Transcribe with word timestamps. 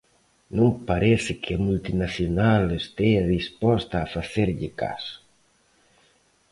Non 0.57 0.69
parece 0.89 1.31
que 1.41 1.51
a 1.53 1.63
multinacional 1.67 2.63
estea 2.81 3.21
disposta 3.35 3.95
a 4.01 4.11
facerlle 4.15 4.69
caso. 4.81 5.15